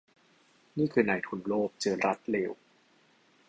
[0.77, 2.51] นี่คือนายทุนโลภเจอรัฐเลว